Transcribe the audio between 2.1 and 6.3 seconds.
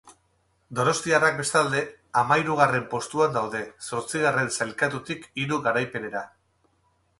hamahirugaren postuan daude, zortzigarren sailkatutik hiru garaipenera.